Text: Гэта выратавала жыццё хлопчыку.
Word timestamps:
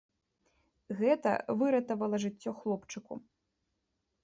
Гэта 1.01 1.29
выратавала 1.61 2.15
жыццё 2.25 2.51
хлопчыку. 2.65 3.13